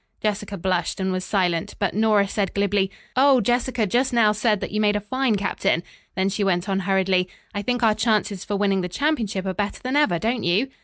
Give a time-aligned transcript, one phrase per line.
[0.19, 4.71] Jessica blushed and was silent, but Nora said glibly, "Oh, Jessica just now said that
[4.71, 5.83] you made a fine captain."
[6.15, 9.79] Then she went on hurriedly, "I think our chances for winning the championship are better
[9.83, 10.69] than ever, don't you?"